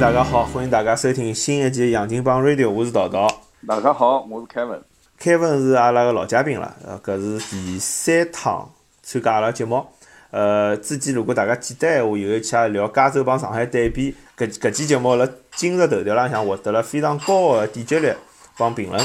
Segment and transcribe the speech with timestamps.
[0.00, 3.28] 大家好，欢迎大家收听新一期《杨金帮 Radio》，我是桃桃。
[3.68, 4.82] 大家好，我是凯文。
[5.18, 8.66] 凯文是阿拉个老嘉宾了，呃，搿是第三趟
[9.02, 9.84] 参加阿拉节目。
[10.30, 18.14] 呃，之前如果大家记得闲话，有一期也聊加州帮上海对比，搿搿期节目辣今日头条浪向获得了非常高个点击率
[18.56, 18.98] 帮评论。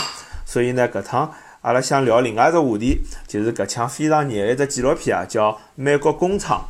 [0.46, 6.66] 所以呢，搿趟阿拉想聊另外一只话题，就是搿腔非常热一只纪录片啊，叫《美国工厂》。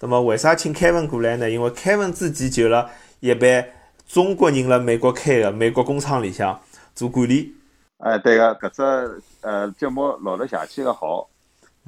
[0.00, 1.48] 那么为啥请凯文过来呢？
[1.48, 2.88] 因为凯文自己就辣
[3.20, 3.66] 一般
[4.06, 6.58] 中国人辣美国开个美国工厂里向
[6.94, 7.54] 做管理。
[7.98, 11.28] 哎，对个，搿只呃节目录了下去个好，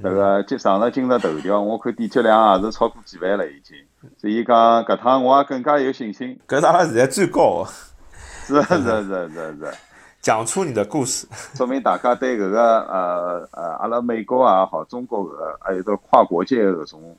[0.03, 3.77] 迭个就上了今日头条，我看点击量也是超过几万了已经。
[4.19, 6.39] 所以讲搿趟我也更加有信心。
[6.49, 7.71] 搿是阿拉现在最高个。
[8.51, 9.75] 是是是是是。
[10.21, 17.17] 讲出你的故事，说明大家对搿个呃呃阿拉美国也好，中国搿个还有个跨国界搿种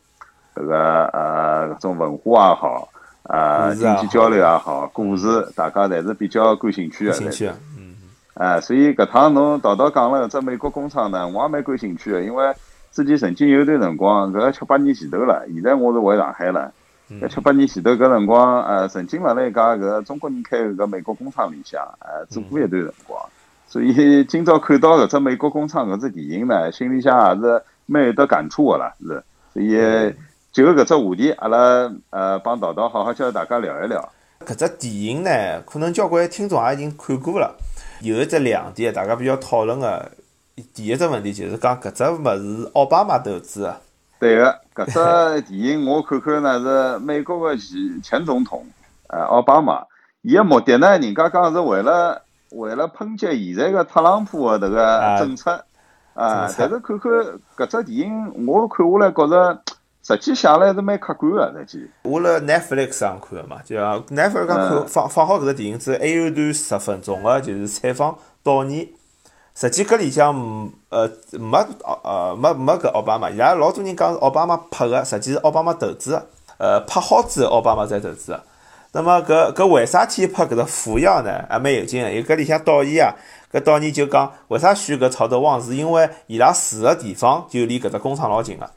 [0.53, 2.89] 搿个呃搿种文化也好，
[3.31, 7.13] 呃经济交流也好，故事大家侪是比较感兴趣的。
[7.13, 7.95] 兴趣，嗯。
[8.33, 12.53] 哎，所以搿趟侬道道讲了搿只美国工厂呢，我也蛮感兴趣的，因为
[12.91, 16.73] 之前曾经有段辰光，搿七八年前头了，现在我是回上海了。
[17.21, 23.21] 搿七八年前头搿辰光，呃，曾经辣辣一家搿中国人开搿美国工厂里向，呃，做过一段辰光。
[23.67, 29.23] 所以今朝看到搿只美国工厂搿只电影呢，心里向也是蛮有得感触个啦，是。
[29.53, 29.75] 所以
[30.51, 34.09] 就搿只话题，阿拉呃帮道道好好叫大家聊一聊。
[34.45, 37.55] 搿只电影呢，可能交关听众也已经看过了。
[38.01, 40.11] 有一只亮点，大家比较讨论个
[40.73, 43.77] 第一只问题就是讲搿只物事奥巴马投资个。
[44.19, 48.65] 对个，搿只电影我看看呢 是美国个前前总统，
[49.07, 49.85] 呃，奥巴马，
[50.21, 55.51] 伊个目的呢，人家讲是为了为了抨击现在个特朗普个迭个政策，
[56.13, 57.11] 啊，但是看看
[57.55, 59.61] 搿只电影，我看下来觉着，
[60.03, 61.89] 实际写来是蛮客观个，实际。
[62.03, 68.87] 我辣 Netflix 上看个嘛，就 Netflix 讲看放放好搿只电影之后，还有段十分钟个，就是采访导演。
[69.53, 70.33] 实际搿里向，
[70.89, 76.25] 呃，没哦，呃，没没搿奥巴马，伊拉老多人讲是奥巴马拍个，实际是奥巴马投资个，
[76.57, 78.41] 呃，拍好之后奥巴马再投资个。
[78.93, 81.45] 那么搿搿为啥体拍搿只副药呢？
[81.49, 83.13] 还蛮有劲个，有搿里向导演啊，
[83.51, 85.61] 搿导演就讲，为啥选搿曹德旺？
[85.61, 88.69] 是因为伊拉住个地方就离搿只工厂老近个。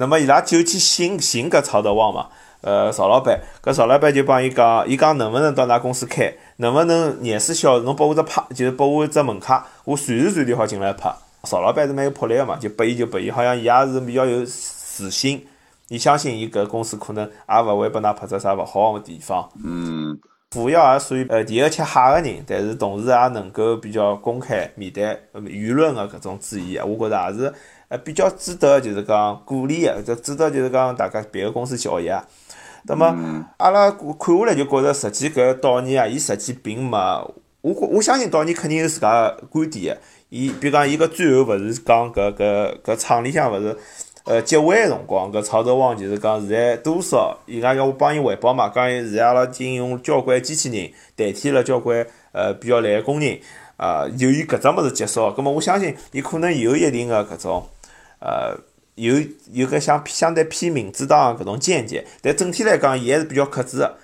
[0.00, 2.28] 那么伊拉就去寻寻搿曹德旺嘛。
[2.62, 11.14] 呃，曹老板，搿曹老板就帮伊讲，伊讲能勿能到㑚公司开，能勿能廿四小时，侬拨我只拍，就是拨我只门卡，我随时随地好进来拍。
[11.44, 15.46] 曹老板是蛮有魄力个嘛，就拨伊就拨伊，好像伊也是比较有自信，
[15.88, 19.46] 伊相信伊搿公司可能也勿会拨㑚拍出啥勿好个地方。
[19.62, 20.18] 嗯。
[20.50, 27.54] 主要也属于呃第一个吃蟹个人，但是同时也能够比较公开面对舆论个搿种质疑，我觉着也是
[27.90, 32.10] 呃比较值得就是讲鼓励个，就值得就是讲大家别个公司去学习。
[32.84, 36.96] 那么，阿拉看下来就觉着，实际搿导演啊，伊实际并没，
[37.60, 40.00] 我我相信导演肯定有自家观点个。
[40.30, 43.76] 伊比如讲，伊搿最后勿是讲搿搿搿厂里向勿是，
[44.24, 53.38] 呃，结尾个辰光，搿曹德旺就是讲现在多少，伊拉要我帮伊汇报嘛，讲现在阿拉已经用交关机器人代替了交关呃比较懒个工人，
[53.76, 57.66] 啊，由于搿只物事结束，葛末我相信伊可能有一定个搿种，
[58.20, 58.56] 呃。
[58.96, 59.14] 有
[59.50, 63.96] 有个相相对偏民主党搿种见解，但整体来讲，伊还是比较克制个。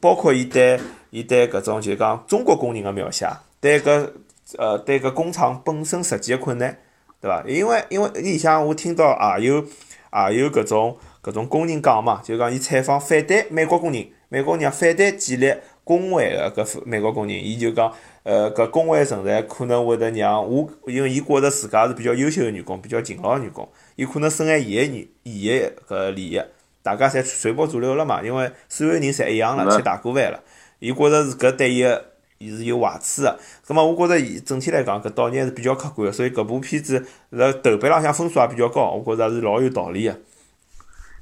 [0.00, 0.80] 包括伊对
[1.10, 3.28] 伊对搿种就讲中国工人个描写，
[3.60, 4.10] 对搿
[4.58, 6.76] 呃对搿工厂本身实际个困难，
[7.20, 7.44] 对伐？
[7.46, 15.54] 因为因为里向我听到也有也有搿种搿种工人讲嘛，就讲伊采访反对美国工人，美国人反对建立
[15.86, 17.92] 工会个搿美国工人，伊就讲。
[18.24, 26.42] 呃，搿工会存在可能会得让我，因为伊觉着自家是比较优秀个员工，比较勤劳个员工，伊可能损害伊个利伊个搿利益，
[26.82, 28.20] 大家侪随波逐流了嘛。
[28.20, 30.40] 因为所有人侪一样了，吃大锅饭了。
[30.80, 32.04] 伊觉着是搿对伊个
[32.38, 33.38] 伊是有坏处个。
[33.64, 40.16] 葛末我觉着伊整体来讲搿导演还是比较客观个，所以搿部片子辣豆瓣浪向分数也比较高，我觉着是老有道理个。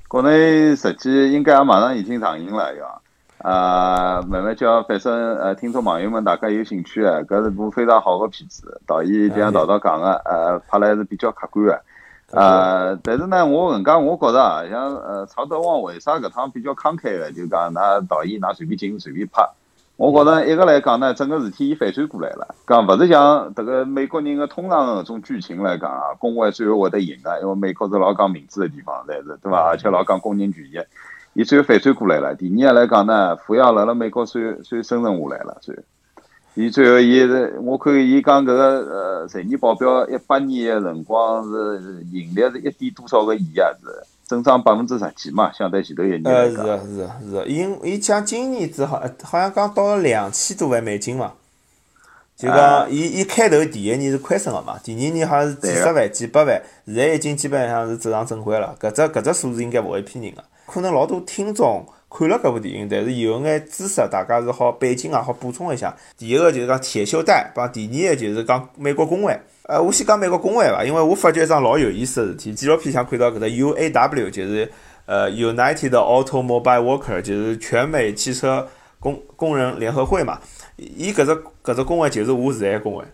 [0.08, 3.03] 国内实际应该也马上已经上映了，要。
[3.44, 8.80] 啊，慢慢叫，反正呃，听众朋友们，大家有兴趣的，搿是部非常好的片子。
[8.86, 11.82] 导演就像道道讲的，呃，拍了还是比较客观的。
[12.32, 19.46] 呃，但是呢，我搿能介，我觉着啊，像呃，曹德旺为啥搿趟比较慷慨的，就讲㑚导演㑚随便进随便拍。
[19.96, 29.68] 我觉着一个来讲呢，整个事体伊反转过来了，讲勿是像迭个美国人的通常搿种剧情来讲啊，工会最后会得赢的，因为美国是老讲民主的地方，侪是对伐？
[29.68, 30.78] 而且老讲工人权益。
[31.34, 32.34] 伊最后反转过来了。
[32.34, 35.58] 第二个来讲呢，福耀辣辣美国算算生存下来了。
[35.60, 35.82] 最后，
[36.54, 43.68] 伊最后伊是，我看伊讲搿个呃财年报表，一八年个辰光是盈利是一点多少个亿啊？
[43.82, 51.32] 是增长百分之十几嘛，相对前头一年呃，是个是个是个，因伊讲今年子好好像讲到了两千多万美金嘛，
[52.34, 58.74] 就讲伊伊开头第一年是亏损个嘛，第二年好像是几十万几百万，现在已经基本上是走上正轨了。
[58.80, 60.42] 搿只搿只数字应该勿会骗人个，
[60.74, 65.94] 可能老多听众看了搿部电影，但是有眼知识大家是好背景也好补充一下。
[66.18, 69.40] 第一个就是讲铁锈带，帮第二个就是讲美国工会。
[69.68, 74.68] 呃，我先讲美国工会伐，因为我发觉一桩老有意思个事体，纪录片上看到搿个 UAW 就是
[75.06, 78.66] 呃 United Automobile Worker，就是全美汽车
[78.98, 80.40] 工工人联合会嘛。
[80.76, 81.30] 伊搿只
[81.62, 83.04] 搿只工会就是我现在工会。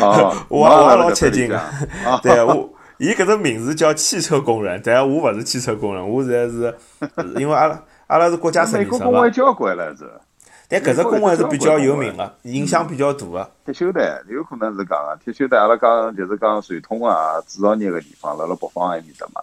[0.00, 1.60] 哦， 我我也老吃惊个，
[2.24, 6.76] 对我，伊搿只名字叫汽车工人，但我勿是汽车工人，我现在是
[7.36, 8.88] 因为阿拉阿拉是国家生嘛。
[8.98, 10.10] 工会交关了是。
[10.70, 13.50] 但搿只工会是比较有名个，影响比较大个。
[13.64, 19.40] 铁锈带有可能是讲个，铁锈带阿拉讲就是讲传统啊制造业个地方，辣辣北方埃面搭嘛。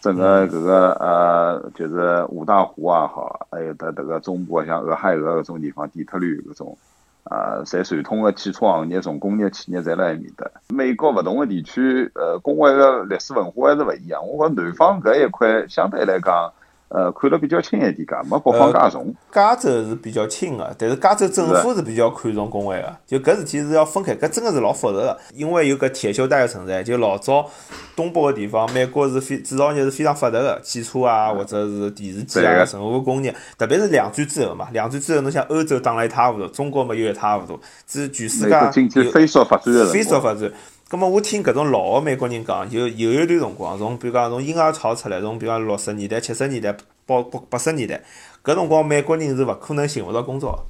[0.00, 6.76] 整个搿个呃，就是五大湖也好，还有得迭个中部像俄亥俄搿种地方，底特律搿种，
[7.30, 10.46] 啊，在传统的汽车行业、重工业企业在那里面搭。
[10.68, 14.20] 美国不同的地区，呃，工会的历史文化还是不一样。
[14.26, 16.52] 我觉南方这一块相对来讲。
[16.88, 19.12] 呃，看了比较轻一点，噶没北方介重。
[19.32, 22.96] 加州是比较轻个，但是加州政府是比较看重工会个。
[23.04, 25.18] 就搿事体是要分开，搿真个是老复杂个。
[25.34, 27.44] 因为有搿铁锈带个存在，就老早
[27.96, 40.50] 东北个地方，美国是非制造业是非常发达个，汽车啊，或者是电视机啊，任何工业，特别是两战之后嘛，两战之后侬像欧洲打了一塌糊涂，中国嘛又一塌糊涂，是全世界经济飞速发展个飞速发展。
[40.88, 46.72] 咁么我听搿种老个美国人讲，就有一段辰光，从比如讲从婴儿潮出来，从比如讲六十年代、七十年代、
[47.04, 48.00] 八八八十年代，
[48.44, 50.64] 搿辰光美国人是勿可能寻勿到工作。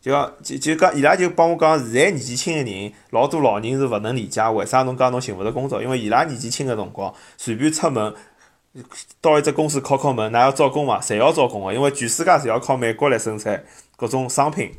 [0.00, 8.12] 就讲就就讲，伊拉就帮我讲，现在年纪轻个人，老多老人是勿能理解为啥侬讲侬寻勿到工作，因为伊拉年纪轻个辰光，随便出门
[9.20, 11.00] 到一只公司敲敲门，㑚要招工伐？
[11.00, 13.64] 侪要招工个，因为全世界侪要靠美国来生产
[13.96, 14.72] 各种商品，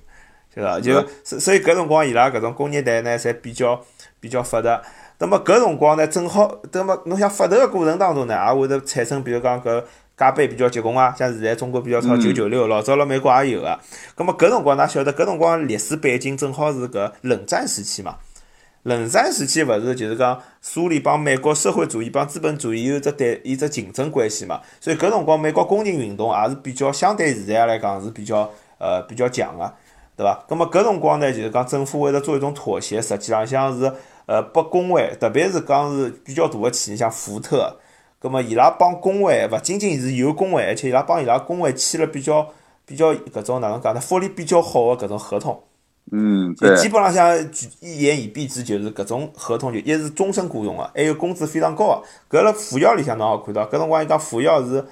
[0.53, 0.81] 对伐？
[0.81, 0.93] 就
[1.23, 3.81] 所所以搿辰光伊拉搿种工业带呢，侪比较。
[4.19, 4.81] 比较发达，
[5.19, 9.83] 那么搿辰光呢，正好，那么侬想发达个过程当中呢，也会得产生，比如讲搿
[10.17, 13.79] 加班比较结棍啊，像现在中国比较操九九六，老早辣美国也有个。
[14.15, 18.15] 咁么搿辰光，㑚晓得搿辰光历史背景正好是搿冷战时期嘛？
[18.83, 24.61] 冷战时期勿是就是讲苏联帮美国社会主义帮资本主义有只对有只竞争关系嘛？
[24.79, 28.49] 所以搿辰光美国工人运动也是比较相对现在来讲是比较
[28.79, 29.73] 呃比较强个。
[30.17, 30.43] 对伐？
[30.49, 33.93] 咁么搿辰光呢，就是讲政府为了做一种妥协，实际浪向是
[34.25, 37.77] 呃，拨工会，特别是讲是比较大个企业，像福特，
[38.19, 42.47] 咁么伊拉帮工会勿仅仅是有工会，而且伊拉帮伊拉工会签了比较
[42.83, 44.01] 比较搿种哪能讲呢？
[44.01, 45.61] 福利比较好个搿种合同。
[46.11, 46.75] 嗯，对。
[46.77, 47.37] 基本浪向
[47.79, 52.39] 一言以蔽之，就是搿种合同就一是终身雇佣个，还有工资非常高个。
[52.39, 54.83] 搿辣福耀里向侬好看到，搿辰光伊讲福耀是。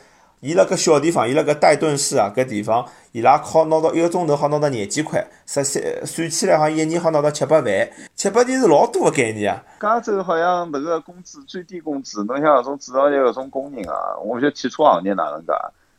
[0.46, 9.64] 伊辣搿小地方，伊辣搿戴顿市啊，搿地方，伊拉好拿到一个钟头好拿到廿几块，十三算起来好像一年好拿到七八万，七八钿是老多个概念啊。
[9.82, 15.54] 加州好像迭个工资最低工资，侬像搿种制造业搿种工人啊，我晓得汽车行业哪能介？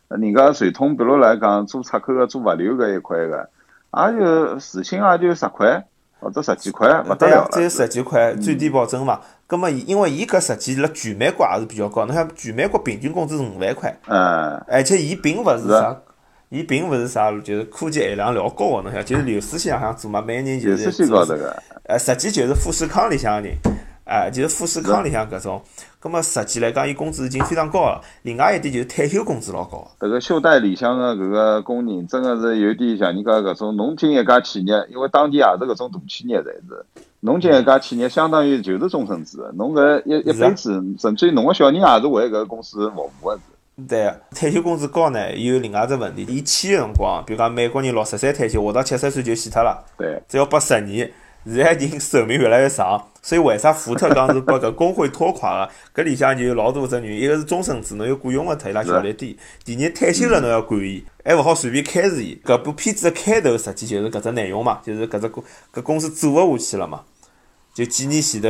[0.07, 3.49] 人家传统比如来讲做出口个做物流搿一块个，
[3.93, 5.85] 也就时薪也就十块。
[6.19, 9.21] 或者十几块，勿得了只有十几块，最低保证嘛。
[9.47, 12.05] 葛末伊因为伊搿实际辣全美国也是比较高。
[12.07, 15.97] 侬像全美国平均工资是五万块，嗯，而且伊并勿是啥，
[16.49, 18.83] 伊并勿是啥，就是科技含量老高个。
[18.83, 20.83] 侬想，就是流水线向做嘛，每年就是。
[20.83, 21.57] 流水线高头个。
[21.85, 23.57] 呃，实际就是富士康里向个人。
[24.05, 25.61] 哎，就是富士康里向搿种，
[25.99, 28.00] 葛末实际来讲，伊工资已经非常高了。
[28.23, 29.85] 另外一点就是退休工资老高。
[29.99, 36.87] 迭个袖带里向个搿个工人，真个是有点像人家搿种，侬进一家企业，因为当地也是搿种大企业，侪是。
[37.26, 39.38] 侬进一家企业，相当于就是终身制。
[39.54, 43.38] 侬搿一一辈子，甚至于侬个小人也是为搿个公司服务个。
[43.88, 46.25] 对，退休工资高呢，有另外一只问题。
[46.28, 49.85] 伊签个辰光，比如讲美国人六十岁退休，活到七十岁就死脱了。
[49.99, 50.23] 对。
[50.28, 51.11] 只要八十年。
[51.49, 55.64] 现在人寿命越来越长，所以为啥福特讲是把搿工会拖垮
[55.95, 56.02] 个？
[56.02, 62.37] 搿里向就有老多只原因，一个是终身制，侬有雇佣个特伊拉效率低；第二，退休了侬要管伊，还勿好随便开除伊。
[62.45, 67.02] 搿部片子个开头实际就是搿只内容嘛，就是搿只公搿公司做勿下去了嘛，
[67.76, 68.49] 就几年前头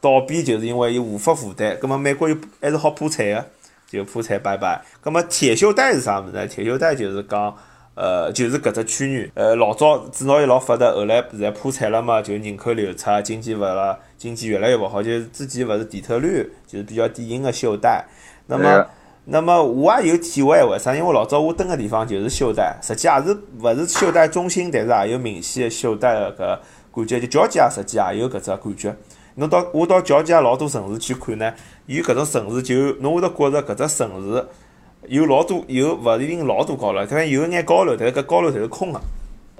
[0.00, 1.78] 倒闭，就是因为伊无法负担。
[1.78, 3.46] 葛末美国又还是好破产个，
[3.88, 4.82] 就破产拜拜。
[5.00, 6.44] 葛末铁锈带是啥物事呢？
[6.48, 7.56] 铁锈带就是讲。
[7.96, 15.00] 呃，就是搿只区域，呃，老早制造业老发达，后来现在破产了嘛，就人口流出，经济勿啦，经济越来越勿好。
[15.00, 18.04] 就是之前勿是底特律，就是比较典型的锈带。
[18.48, 18.84] 那么，
[19.26, 20.92] 那么我也有体会，为啥？
[20.92, 26.58] 因为老早我蹲个地方就是锈带，实际也是勿是锈带中心，但是也有明显的锈带个搿
[26.94, 27.20] 感觉。
[27.20, 28.96] 就交界实际也有搿只感觉。
[29.36, 31.52] 侬到我到交界老多城市去看呢，
[31.86, 34.44] 伊搿种城市就侬会得觉着搿只城市
[35.08, 39.00] 有老多有勿一定老多高楼，但有眼高楼，但是搿高楼侪是空个。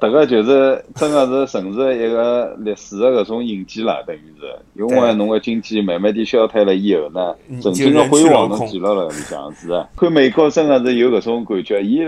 [0.01, 9.89] 迭个就是真个是城市一个历史个搿种印记了，等于是，因为侬个经济慢慢地消退了以后呢，曾经个辉煌侬记录了里向是啊。
[9.97, 12.01] 看美国真个是有搿种感觉，伊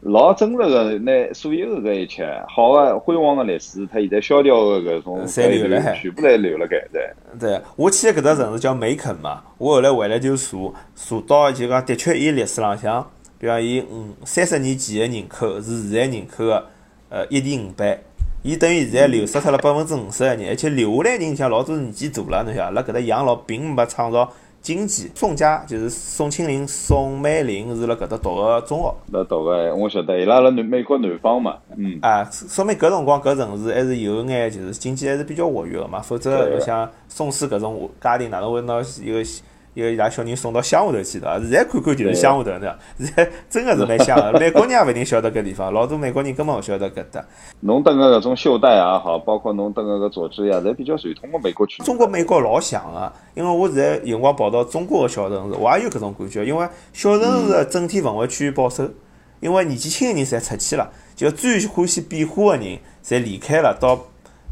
[0.00, 7.10] 老真实个拿所有个搿一切好个辉煌个历史，它现在萧条个搿种，侪留辣海，全部侪留了盖对。
[7.38, 10.56] 对，我去个搿只城市叫梅肯嘛，我后来回来就查
[10.94, 16.66] 查到就讲，的确伊历史浪向，比方伊五三十年前个人口是现在人口个。
[17.12, 17.98] 呃，一点五倍，
[18.44, 25.10] 伊等于现在流失脱了百分之五十个人，而且留下来人像老多年纪大了，侬晓得，辣搿搭养老并没创造经济。
[25.14, 28.94] 宋家就是宋庆龄、宋美龄是辣搿搭读个中学。
[29.12, 31.98] 辣读个，我晓得，伊拉辣南美国南方嘛，嗯。
[32.02, 39.22] 啊，说明搿辰光搿城市还是有眼就是经济还是比较活跃个嘛，否则像宋氏搿种家庭哪能会拿一个。
[39.74, 42.74] 一个伊拉小人送到乡下头去的，现在看看就是乡下头呢。
[42.98, 47.24] 现 在真个是蛮乡的， 美国人也勿一定晓得搿地方，老多美国人根本勿晓得搿搭。
[47.60, 51.82] 侬登个搿种袖带也好，包括侬登个搿佐治亚，侪比较传统个美国区。
[51.84, 56.44] 中国美国老像个，因为我现在有辰光跑到中国个小城市，我也有搿种感觉。
[56.44, 58.88] 因为小城市整体氛围趋于保守，
[59.40, 63.98] 因为年纪轻个人侪出去了，就最欢喜变化个人侪离开了，到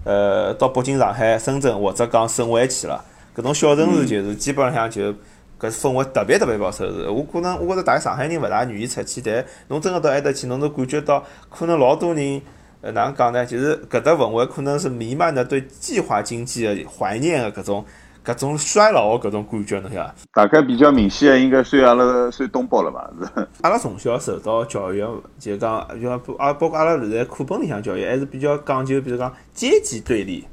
[0.05, 3.05] 呃到北京、上海、深圳或者讲省会去了。
[3.39, 5.13] 搿种小城市就是基本上就
[5.61, 6.85] 搿氛围特别特别保守。
[7.15, 12.43] 我可能我觉着大概上海人勿大愿意出去，但侬真个到埃搭去，侬都感觉到可能老多人
[12.81, 13.47] 呃哪能讲呢？
[13.47, 17.85] 就是搿搭氛围可能是弥漫着对计划经济的怀念的搿种
[18.27, 20.15] 搿种衰老的搿种感觉，侬晓得？
[20.33, 23.09] 大概比较明显的应该算阿拉算东北了吧？
[23.21, 23.47] 是。
[23.63, 25.07] 阿拉从小受到教育，
[25.39, 30.45] 就讲就讲啊，包括阿拉现在课本里向教育还是比较讲究，比如讲阶级对立。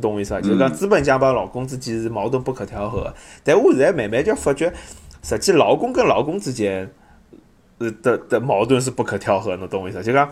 [0.00, 0.40] 懂我意思啊？
[0.40, 3.12] 就是讲资本家帮劳工之间是矛盾不可调和。
[3.44, 4.72] 但我现在慢慢就发觉，
[5.22, 6.90] 实际劳工跟劳工之间，
[7.78, 9.54] 呃的的矛盾是不可调和。
[9.56, 10.02] 侬懂我意思？
[10.02, 10.28] 就讲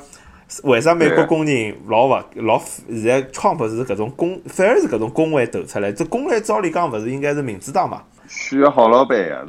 [0.62, 2.58] 为啥美国工人老勿老？
[2.88, 5.92] 现在川普是搿种工，反而是搿种工会投出来。
[5.92, 8.02] 这工会照理讲勿是应该是民主党嘛？
[8.26, 9.44] 需要好老板呀！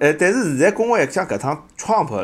[0.00, 2.16] 呃，但是现在工会像搿趟川普，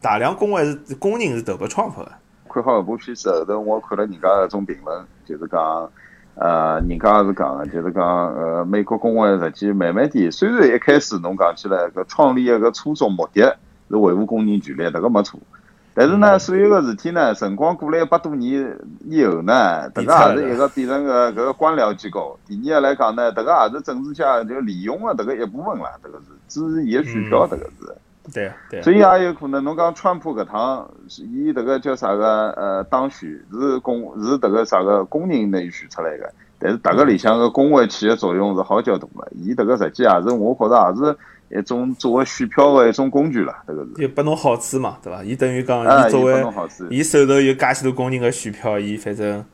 [0.00, 2.12] 大量工会是工人是投拨川普的。
[2.48, 5.90] 看好搿部片子后头，我看了人家搿种评论，就是讲。
[6.40, 13.42] 呃，人家也是讲个，就是讲，呃，美国工会实际慢慢点，虽然一开始侬讲起来个创立一个初衷目的
[13.90, 15.38] 是维护工人权利，迭个没错。
[15.92, 18.74] 但是呢，所有个事体呢，辰光过了一百多年
[19.06, 22.38] 以后呢，迭个也是一个变成个搿个官僚机构。
[22.46, 27.94] 第二个来讲呢，迭个也是政治家就利用了迭个一部分了，迭个是支持伊个选票，迭个是。
[28.32, 44.06] 对对，所以也有可能，侬讲川普搿趟，伊迭个叫啥个呃当选是工是迭个啥个工人内选出来个，但是迭个里向个工会起个作用是好较大个，伊迭个实际也是我觉着也是一种作为选票的一种工具了，迭个是。
[44.06, 45.24] 就拨侬好处嘛，对伐？
[45.24, 46.44] 伊等于讲，伊作为
[46.90, 49.44] 伊手头有介许多工人个选票，伊反正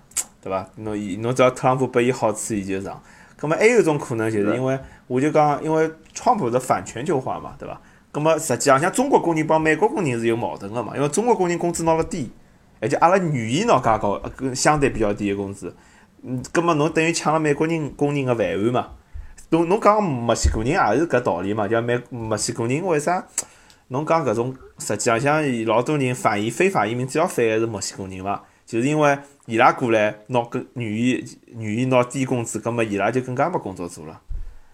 [0.42, 0.66] 对伐？
[0.76, 3.00] 侬伊侬只要特朗普拨伊好处，伊就上。
[3.38, 7.80] 葛末还有一种可能，就是因为我就讲，因为川普是反全球化嘛，对伐？
[8.16, 10.96] 咁么实际上像中国工人帮美国工人是有矛盾个嘛？
[10.96, 12.30] 因为中国工人工资拿了低，
[12.80, 15.76] 而且阿拉愿意拿介高，跟相对比较低个工资。
[16.22, 18.88] 嗯，咁么侬等于抢了美国人工人个饭碗嘛？
[19.50, 21.68] 侬侬讲墨西哥人也是搿道理嘛？
[21.68, 23.22] 像美墨西哥人为啥？
[23.88, 28.40] 侬讲搿种实际上像老多人反移非法移民，主要反个是墨西哥人嘛？
[28.64, 31.22] 就是因为伊拉过来拿更愿意
[31.58, 34.22] 愿意拿低工资，咁么伊拉就更加没工作做了。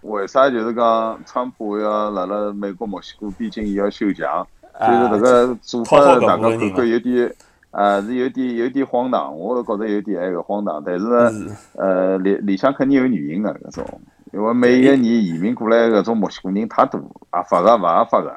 [0.03, 4.45] 为啥就是讲，川普要辣辣美国墨西哥边境伊要修墙，
[4.79, 7.33] 就是迭个做法，大家看看有点，
[7.71, 10.83] 啊是有点有点荒唐，我是觉着有点那个荒唐。
[10.85, 14.01] 但是呢，呃里里向肯定有原因的搿种，
[14.33, 18.29] 因为每一年移民过来搿种墨西哥人太多，合法个勿合法个，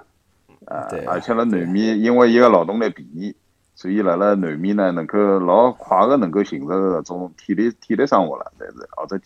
[0.66, 3.34] 啊，而且辣南面，因为伊个劳动力便宜，
[3.74, 9.18] 所以辣辣南面呢能够老快个能够寻着搿种体力体力生活了，但是或者。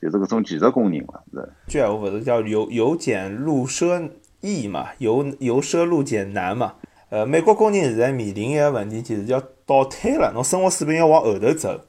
[0.00, 1.52] 就是搿种技术工人嘛，是。
[1.66, 4.08] 句闲话勿是叫由由俭入奢
[4.40, 6.74] 易嘛，由由奢入俭难嘛。
[7.08, 11.80] 呃，美国工人现在面临一个问题，就是要倒退了，侬生活水平要往后头走，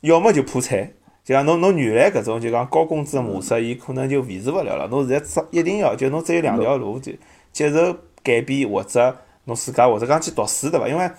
[0.00, 0.92] 要么就破产。
[1.24, 4.88] 就讲侬侬原来搿种就讲高工资的模式，伊可能就维持勿了了。
[4.88, 7.12] 侬现在只一定要就侬只有两条路，就
[7.52, 10.88] 接受改变，或者侬自家或者讲去读书，对伐？
[10.88, 11.10] 因为，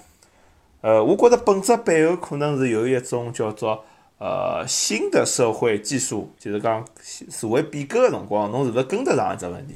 [0.81, 3.83] 呃，我觉着本质背后可能是有一种叫做。
[4.25, 9.75] 呃，新的社会技术就是讲所谓变革的辰光，侬是勿是跟得上一只问题？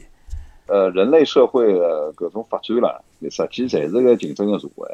[0.65, 4.87] 呃，人类社会的各种发展啦，实际侪是个竞争的社会。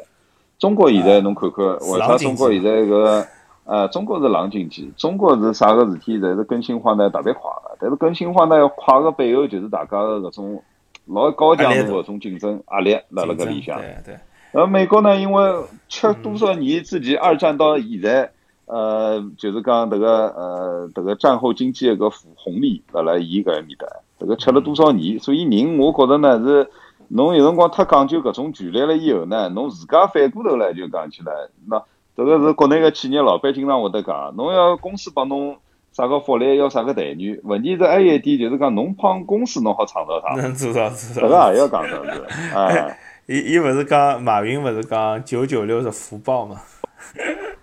[0.58, 3.26] 中国现在侬看看，为啥中国现在个
[3.64, 10.62] 呃，中国是冷经济，中国是啥个事体侪是更新换代特别快个，但是更新换代快个背后就是大家个搿种
[11.06, 13.80] 老高强度搿种竞争压力辣辣搿里向。
[13.80, 14.18] 对对。
[14.52, 18.30] 而美国呢，因为吃多少年自己二战到现在，
[18.66, 23.86] 呃，就是讲迭个呃迭个战后经济个红利辣辣伊搿埃面搭，
[24.18, 26.68] 迭个吃了多少年，所以人我觉着呢是，
[27.08, 31.32] 侬有辰光太讲究搿种权利了以后呢，侬自家反过头来就讲起来
[31.68, 31.82] 那。
[32.16, 35.54] 迭个是国内个企业老板经常会得讲，侬要公司帮侬
[35.92, 37.38] 啥个福利，要啥个待遇。
[37.44, 40.34] 问题是还有一点，就是讲侬帮公司侬好创造啥？
[40.40, 41.28] 能做到做到。
[41.28, 42.24] 这个也要讲上是。
[42.54, 46.56] 哎，伊伊勿是讲马云勿是讲九九六是福报嘛？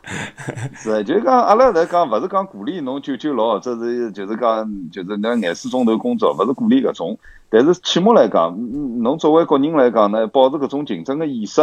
[0.75, 7.17] 是，就是讲阿拉在讲，勿是讲鼓励侬九九六，这是就是讲就是那廿四钟头工作，勿是鼓励搿种。
[7.49, 8.57] 但是起码来讲，
[9.01, 11.61] 侬作为个人来讲呢，保持搿种竞争的意识。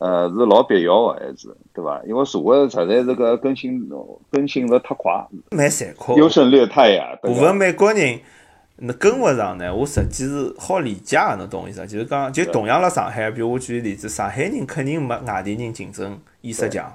[0.00, 2.00] 呃，是老必要的，还是对伐？
[2.06, 3.90] 因为社会实在是个更新
[4.30, 7.18] 更新的太快，蛮残酷，优胜劣汰呀。
[7.20, 8.20] 部分美国人
[8.76, 11.84] 那跟勿上呢，我实际是好理解个，侬懂我意思？
[11.84, 16.94] 就是讲，就同样辣上海，比如我举个例子，上海人肯定没外地人竞争意识强，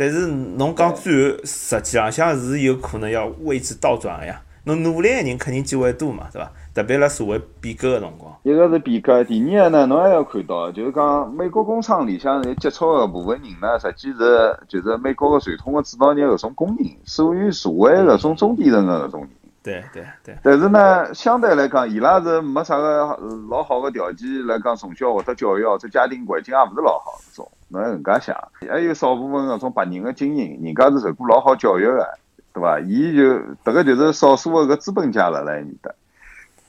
[0.00, 4.40] 但是侬讲最后实际上向是有可能要位置倒转个呀。
[4.64, 6.50] 侬努力个人肯定机会多嘛，对伐？
[6.72, 19.30] 特别辣社会变革个辰光，一个是变革，第二个呢，侬还要看到，就是讲美国工厂里向接触个部分人呢，实际是就是美国个传统个制造业搿种工人，属于社会搿种中低层个搿种人。
[19.62, 20.34] 对对对。
[20.42, 23.18] 但是呢，相对来讲，伊拉是没啥个
[23.50, 28.36] 老好个条件来讲，从小获得教育，或者家庭环境也勿是老好搿种，侬搿能介想。
[28.68, 32.06] 还有少部分搿种白人个精英，人家是受过老好教育个，
[32.52, 32.78] 对伐？
[32.80, 33.22] 伊就
[33.64, 35.90] 迭个就是少数个搿资本家辣辣埃面搭。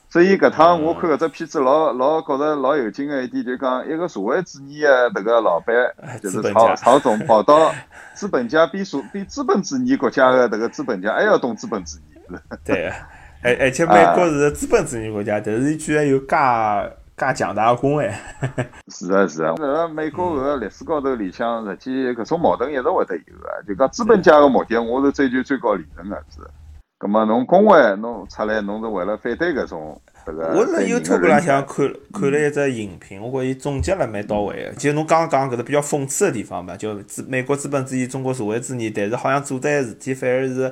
[0.10, 5.74] 所以搿趟我看搿只片子老老觉着老有劲个一点，就讲一个社会主义个迭个老板，
[6.22, 7.74] 就是曹曹总跑到
[8.14, 12.36] 资本家比社比资本主义国家个迭个资本家还要懂资本主义。
[12.66, 12.92] 对，
[13.42, 16.36] 而而且美国是资本主义国家，但是伊居然有介
[17.22, 18.12] 介强大个工会。
[18.88, 26.42] 是啊是啊，搿个美国搿个历史高头里向，实际搿种矛盾一直会得有个，就讲资本家个目的，我是追求最高利润个是。
[27.00, 30.48] 咁么侬工会侬出来，侬是为了反对搿种迭个？
[30.56, 34.72] 我辣 YouTube 浪向看看了一只影评，我觉着伊总结了蛮到位个。
[34.74, 40.72] 就侬刚刚讲搿只比较讽刺个地方嘛，就资美国资本主义、中国社会主义，但是好像做的事体反而是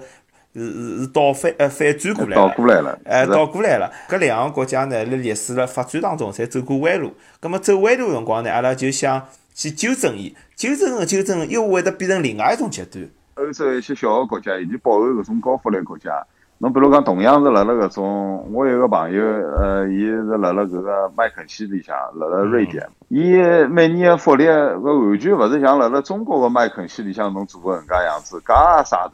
[0.53, 3.91] 是是是倒反呃反转过来倒过来了，哎，倒过来了。
[4.09, 7.13] 搿两个国家呢，辣历史辣发展当中，侪走过弯路。
[7.39, 13.07] 葛末走弯路辰光呢，阿拉就想去纠正伊，纠正个纠正，又会得变成另外一种极端。
[13.35, 16.25] 欧洲一些小个国家，以及北欧搿种高福利国家，
[16.57, 23.37] 侬比如讲，同样是辣辣搿种，我有个朋友，呃，伊是辣辣搿个麦肯锡里向，辣辣瑞典，伊
[23.69, 29.13] 每年个福利搿完全勿是像辣辣中国个麦肯锡里向侬做个搿能介样子，介啥大事，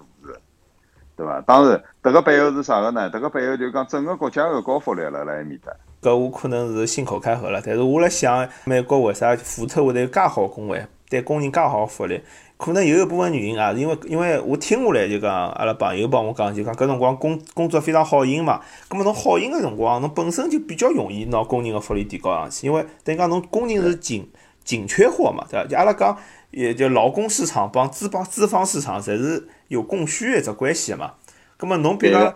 [1.15, 1.41] 对伐？
[1.41, 3.09] 当然，迭个背后是啥个呢？
[3.11, 5.71] 迭个背后就讲整个国家个高福利辣辣埃面搭。
[6.01, 12.21] 搿我可能是信口开河了，但是我辣想，美国为啥福特会得有介好工会，对工人介好福利？
[12.57, 18.61] 可能有一部分原因啊，因为因为我听下来就讲，阿拉朋友帮我讲，就讲搿辰光工工作非常好寻嘛。
[18.87, 24.29] 葛末侬好寻个辰光，侬本身就比较容易拿工人个福利提高上去，因为等于讲侬工人是紧
[24.63, 25.67] 紧缺货嘛，对伐？
[25.67, 26.15] 就阿拉讲，
[26.51, 31.13] 也就劳工市场帮资帮资方市场侪是有供需一只关系个嘛。
[31.57, 32.35] 葛末侬比如讲，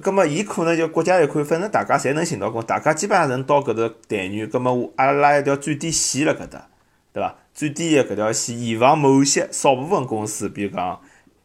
[0.00, 6.68] 葛末伊可能就国家一看，反正大家侪能寻到工，大家基本上能到搿搭待遇，葛末阿拉拉一条最低线辣搿搭，
[7.12, 7.36] 对伐？
[7.52, 11.00] 最低个搿条线，以防某些少部分公司，比如讲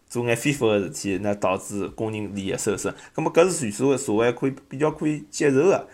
[0.07, 2.93] 做眼非法个事体，那导致工人利益受损。
[3.13, 5.87] 葛末搿是全社会社会可以比较可以接受个。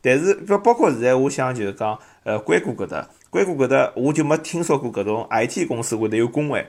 [0.00, 6.64] 但是包包括现在，我想就是讲，呃，硅谷搿搭，硅谷搿搭，我就没听说过搿种 IT 公司会得有工会。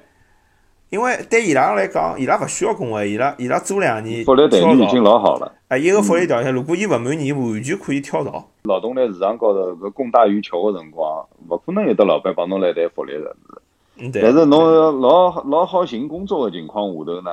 [0.89, 5.51] 因为对伊拉来讲，伊拉勿需要工会，伊拉伊拉做两年福利待遇已经老好了。
[5.67, 8.45] 啊，一个福利条件，如果伊勿满意，完全可以跳槽。
[8.63, 13.35] 劳动力市场高头搿供大于求个辰光，勿可能有得老板帮侬来谈福利的。
[14.13, 17.31] 但是侬老老好寻工作个情况下头呢，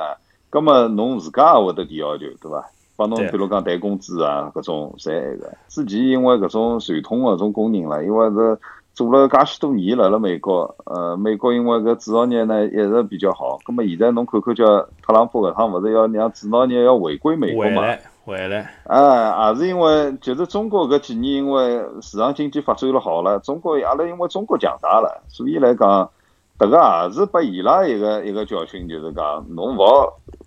[0.49, 2.65] 葛末侬自家也会得提要求，对伐？
[2.97, 5.49] 帮侬比如讲谈工资啊，搿种侪埃个。
[5.69, 8.59] 之前因为搿种传统个种工人啦，因为是。
[8.95, 14.65] 做了介许多年了，辣美国，呃，美国因为搿制造业呢一直比较好，葛末现在侬看看叫
[15.05, 17.81] 特朗普搿趟勿是要让制造业要回归美国嘛？
[17.81, 18.71] 回来，回来。
[18.85, 26.09] 啊，也是因为就是中国搿几年因为市场经济发展了好了，中国阿拉因为中国强大了，所以来讲，
[26.57, 29.83] 迭个也是拨伊拉一个一个教训，就是讲侬勿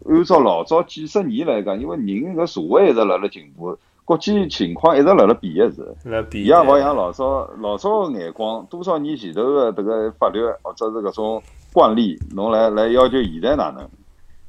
[0.09, 3.77] 按照老早几十年来讲，因为人搿社会一直辣辣进步。
[4.09, 5.95] 国际情况一直辣辣变个是，
[6.33, 11.43] 伊也勿像老早老早个眼光，多少年前头个迭个法律或者是搿种
[11.75, 13.87] 惯例，侬来来要求现在哪能？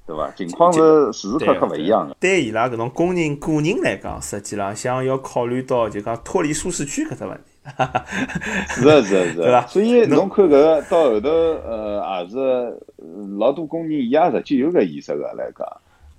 [0.07, 0.31] 对伐？
[0.31, 2.15] 情况是时时刻刻勿一样个。
[2.21, 7.43] 对伊拉搿种工人个人来讲，实际浪向要考虑到就讲脱离舒适区搿只问题。
[8.69, 12.79] 是啊是啊是啊， 所以侬看搿个到后头，呃，也是
[13.37, 15.67] 老多工人伊也实际有搿意识个来讲。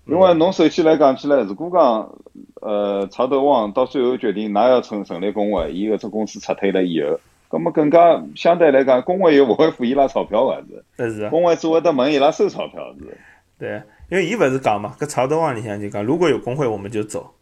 [0.07, 2.15] 因为侬首先来讲起来，如果讲，
[2.61, 10.65] 呃，曹德旺到最后决定，㑚要成成立工会，伊搿只公司撤退了以后，葛末更加相对来讲，工会又勿会付伊拉钞票个
[10.99, 11.15] 是。
[11.15, 11.31] 是。
[11.31, 13.17] 工会只会得问伊拉收钞票是。
[13.59, 17.35] 对，因为伊勿是讲嘛，搿曹德旺里向就讲，如果有工会，我们就走。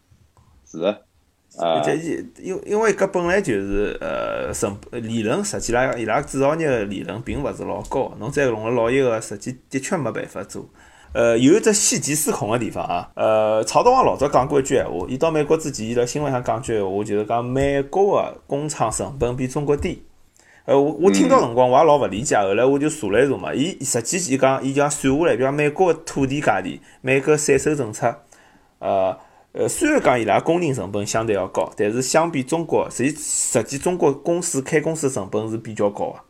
[0.66, 0.83] 是。
[0.83, 1.81] 啊。
[1.83, 10.66] 这因因为搿本来就是呃成利润，实际浪伊拉制造业个利润并勿是老高，侬再弄了老一个，实际的确没办法做。
[11.12, 13.11] 呃，有一只细节失控的地方啊。
[13.14, 20.03] 呃，曹德旺老早讲过一句闲话，伊到美国之前，伊辣新闻上讲句闲话，就是讲美国的工厂成本比中国低。
[20.66, 28.14] 呃，我我听到辰光我也老勿理解，后来我就查了一查嘛，伊实际伊讲，伊讲算下来，比如美国的土地价钿，美国税收政策，
[28.79, 29.16] 呃
[29.53, 36.21] 呃，虽然讲伊拉工人成本相对要高，但是相比中国，实际实际中国公司开公司成本是比较高的，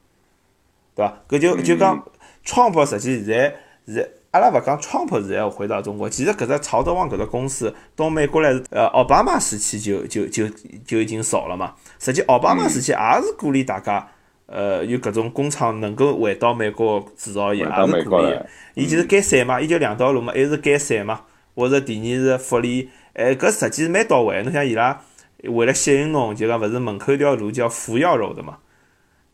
[0.95, 1.21] 对伐？
[1.29, 2.01] 搿就就讲，
[2.45, 3.55] 创普实际现在
[3.87, 4.09] 现在。
[4.31, 10.47] 阿拉勿讲川普是要回到中国，其实搿只曹德旺搿只公司到美国来是，呃，奥巴马时期就就就
[10.87, 11.75] 就已经少了嘛。
[11.99, 14.07] 实际奥巴马时期也是鼓励大家，
[14.45, 18.39] 呃，有搿种工厂能够回到美国制造业，也是鼓励。
[18.75, 21.23] 伊就是减税嘛，伊就两条路嘛，一是减税嘛，
[21.55, 24.43] 或者第二是福利，哎，搿实际是蛮到位。
[24.43, 25.01] 侬像伊拉
[25.45, 28.59] 为了吸引侬，就讲勿是门口一条路叫福耀路的嘛。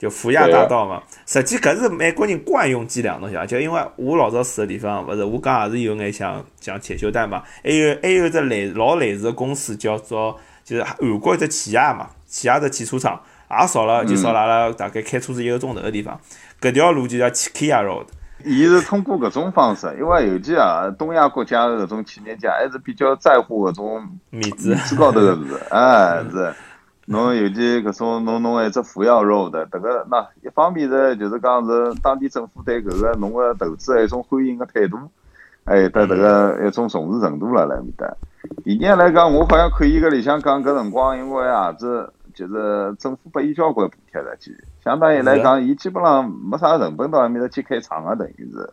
[0.05, 3.47] 就福亚大道嘛，实际搿是美国人惯用伎俩，侬晓得？
[3.47, 13.19] 就因为我老早住个地方，勿是我讲也是有眼像像铁锈带嘛，还有还有只类老类似个公司叫做，就是韩国一只起亚嘛，起亚只汽车厂
[13.51, 16.21] 也少了，就少了阿拉大概开车子一个钟头个地方，
[16.61, 18.05] 搿条路就叫 Kia Road。
[18.45, 26.53] 伊是通过搿种方式，因为尤其啊，东亚国家个搿种企业家还是比较在乎搿种面子高头个事， 哎是。
[27.07, 34.97] 侬尤其搿种侬侬一只扶摇 road，迭个那一方面是就是讲是当地政府对搿个侬个投资一种欢迎个态度，
[35.67, 38.07] 还有得迭个一种重视程度了来面搭。
[38.65, 44.51] 第二来讲，我好像看伊搿里向讲搿辰光，因为也是就是政府拨伊交关补贴了，其
[44.83, 48.71] 相当于来讲，伊基本上没啥成本到埃面搭去开厂个，等于是。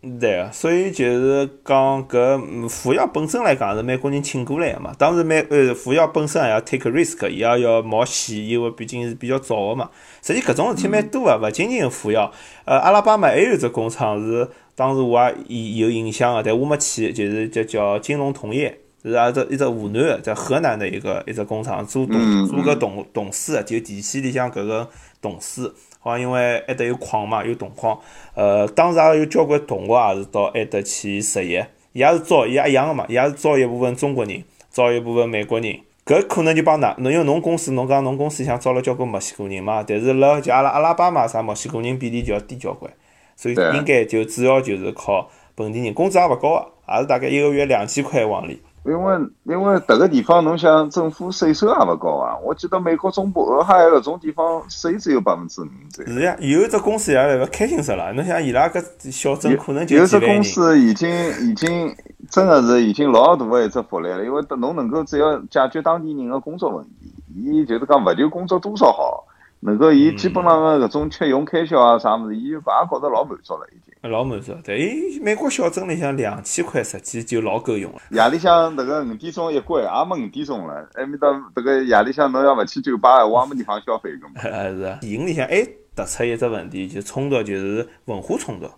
[0.00, 4.94] 对个，所以就是讲搿扶摇本身来讲是美国人请过来个嘛。
[4.96, 9.90] 当然美呃扶摇本身也要 take risk，伊也要冒险，因为毕竟是比较早个嘛。
[10.22, 12.30] 实际搿种事体蛮多个，勿仅仅扶摇。
[12.64, 24.88] 呃，阿拉巴马还有只工厂是当时我也有印象个，但我没去，就是叫叫金融铜业，是阿只一只湖南个，在河南的一个一只工厂做铜做个铜铜丝，就电线里向搿个
[25.20, 25.74] 铜丝。
[25.98, 27.98] 好像因为埃搭有矿嘛，有铜矿。
[28.34, 35.80] 呃，当时也有交关同学也是到埃搭去实习，伊也是招，伊也一样个嘛，伊也是招一部分中国人，招一部分美国人。
[36.06, 42.90] 搿可能就帮㑚，侬因为侬公司侬讲侬公司里向招了交关墨西哥人嘛，但是辣就阿拉阿拉巴马啥墨西哥人比例就要低交关，
[43.36, 46.54] 所以应该就主要就是靠本地人，工资也勿高
[46.86, 48.62] 个，也是大概一个月两千块往里。
[48.88, 52.36] 因为因为迭个地方，侬想政府税收也勿高啊。
[52.42, 56.12] 我记得美国中部俄亥俄搿种地方税只有百分之五左右。
[56.12, 58.12] 是呀，有一只公司也来勿开心死了。
[58.14, 61.08] 侬想伊拉搿小镇可能就有只公司已经
[61.40, 61.94] 已经
[62.30, 69.24] 真的是已经老大个一只福利了，因为侬能够只要解决当地人个工作问题，伊就是讲勿求工作多少好。
[69.60, 74.10] 能够，伊基本上个搿种吃用开销啊，啥物事，伊也觉着老满足了，已经。
[74.10, 75.18] 老满足，对。
[75.20, 77.98] 美国小镇里向两千块，实际就老够用了。
[78.10, 80.88] 夜里向迭个五点钟一关，也没五点钟了。
[80.94, 84.34] 埃面搭迭个夜里向侬要勿去酒吧，我也没地方消费个嘛。
[84.70, 84.96] 是。
[85.00, 85.64] 电影里向还
[85.96, 88.70] 突出一只问题，就冲突就是文化冲突，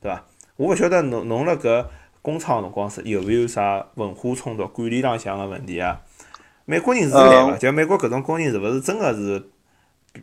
[0.00, 0.24] 对伐？
[0.56, 1.84] 我勿晓得侬侬辣搿
[2.22, 6.00] 工厂辰光是有没有啥文化冲突、管理浪向个问题啊？
[6.64, 9.50] 美国人是来个，就美国搿种工人是勿是真个是？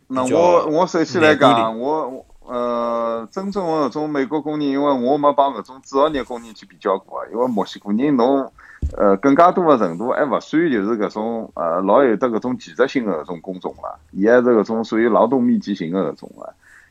[0.08, 7.28] 那我我首先来讲，我呃，真正的搿种美国工人，因为我没帮搿种制造业工人去比较过啊。
[7.32, 8.52] 因为墨西哥人侬
[8.98, 16.50] 呃更加多的程度还勿算就是搿种呃老有得搿种技术性的搿种工种啦，伊还是搿种属于劳动密集型的搿种啊，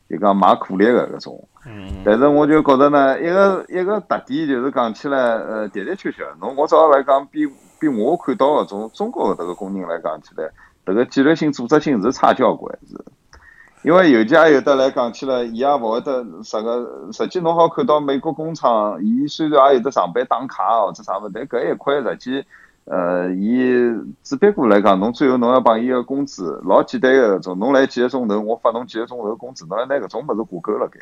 [0.09, 1.49] 就讲卖苦力的搿种。
[1.67, 2.03] 嗯。
[2.05, 7.47] 但是我就觉着呢，一个一个特点就是讲起来，呃，的的确确，侬我主要来讲，比
[7.81, 10.49] 比我看到搿种中国的迭个工人来讲起来。
[10.89, 12.97] 这个纪律性、组织性是差交关，是，
[13.83, 17.11] 因为尤其也有的来讲起来，伊也勿会得啥个。
[17.13, 22.43] 实际侬好看到美国工厂，伊虽然也有得上班打卡或者啥物，但搿一块实际，
[22.87, 31.01] 呃，伊只别过来讲，侬最后侬要帮伊个工资，老简单个搿种，侬来几个钟头，我发侬几个钟头工资，侬要拿搿种物事挂钩了该。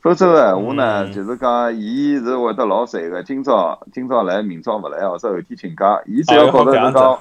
[0.00, 7.18] 否则个闲话呢，就是讲伊是会得老随个，今朝今朝来，明朝勿来，或者后天请假，伊只要觉得是讲，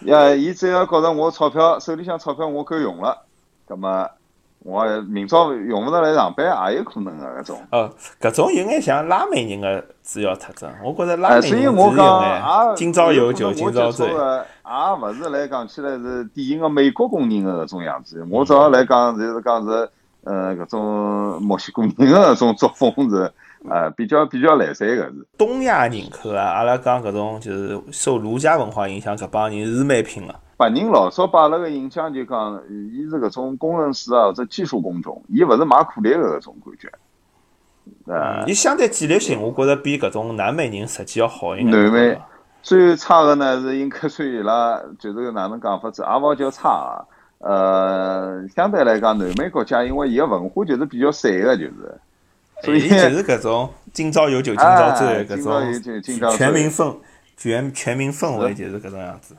[0.00, 3.16] 呀，伊只要觉着我钞票手里向钞票我够用了，
[3.66, 4.08] 葛么
[4.60, 7.60] 我明朝用勿着来上班也有可能个搿种。
[7.70, 18.26] 哦，搿种有眼像拉美人个主要特征，我觉着拉美人所以我讲，今朝有酒今朝醉，也勿是来讲起来是典型个美国工人个搿种样子。
[18.30, 19.90] 我主要来讲就是讲是，
[20.24, 23.32] 呃，搿种墨西哥人个搿种作风是，
[23.68, 25.26] 呃，比较比较来三个是。
[25.36, 30.34] 东亚人口啊，阿拉讲搿种就是受儒家文化影响，搿帮人是蛮拼个。
[30.56, 32.60] 白人老早把阿拉个印象就讲，
[32.92, 36.88] 伊是搿种工程师啊，或者技术工种，伊勿是卖苦力个搿种感觉。
[38.06, 41.70] 呃，伊相对纪律性，我觉着比搿种南美人实际要好一点。
[41.70, 42.18] 南美
[42.62, 47.04] 最差个呢是应该算伊拉，就是哪能讲法子，也勿叫差啊。
[47.38, 52.00] 呃，相对来讲，南美国家因为伊个文化就是比较散个，就是，
[52.62, 56.96] 所以就是搿种今朝有酒今朝醉，搿种全民氛
[57.36, 59.36] 全全民氛围就是搿种样子。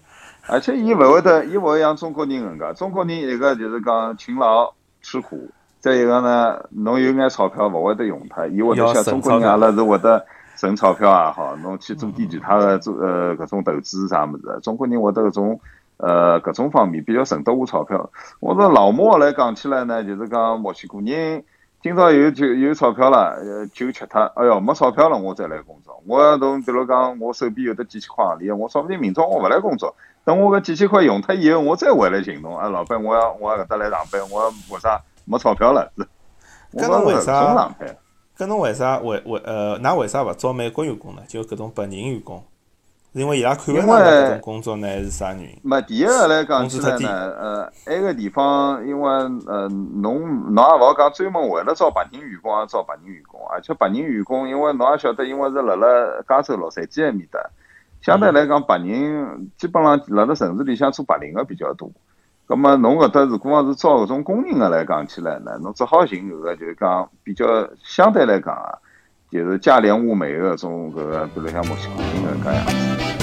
[0.48, 2.74] 而且伊勿会得，伊勿会像中国人搿能介。
[2.74, 14.60] 中国人一个就是讲勤劳吃苦，再一个呢，侬有眼钞票勿会得用它，伊会得像中国人阿拉是会得存钞票也好，侬去做点其他的做呃搿种投资啥物事。
[14.64, 15.60] 中国人会得搿种
[15.98, 18.10] 呃搿种方面比较省得下钞票。
[18.40, 21.44] 我说老莫来讲起来呢，就是讲墨西哥人。
[21.82, 24.22] 今朝有就有钞票了，呃，酒吃脱。
[24.36, 26.04] 哎哟，没钞票了，我再来工作。
[26.06, 32.58] 我从比如讲，我手边有得几千块行钿，我说不定明朝我勿来工作，等我搿几千块用脱以后，我再回来寻侬。
[32.58, 35.90] 啊，老板，我要我要搿搭来上班，我为啥没钞票了？
[35.96, 36.06] 是。
[36.78, 37.74] 搿侬为啥？
[38.38, 41.22] 搿侬为啥为为呃，㑚为啥勿招美国员工呢？
[41.28, 42.44] 就搿种白人员工。
[43.20, 45.60] 因为伊拉看勿上搿种工作呢，还是啥原因？
[45.62, 49.12] 没，第一个来讲起来呢，呃，埃个地方，因为
[49.46, 55.88] 呃，侬侬也勿好讲专门为了招白人员工而招白人员工，而且白人员工，因为侬也晓得，因为是辣辣
[56.28, 57.40] 加州洛杉矶埃面搭，
[58.02, 61.92] 相对来讲，白人基本上辣辣城市里向做白领个比较多。
[62.48, 67.46] 葛末侬搿搭如果要是招搿种工人个来讲起来呢，侬只好寻搿个就是讲比较
[67.84, 68.80] 相对来讲啊。
[69.32, 73.19] 就是价廉物美个种，搿个比如像墨西哥人搿样子。